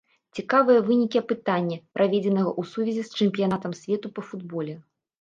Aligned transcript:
Цікавыя 0.41 0.79
вынікі 0.87 1.19
апытання, 1.25 1.77
праведзенага 1.99 2.49
ў 2.59 2.73
сувязі 2.73 3.01
з 3.07 3.11
чэмпіянатам 3.23 3.81
свету 3.85 4.07
па 4.21 4.29
футболе. 4.33 4.73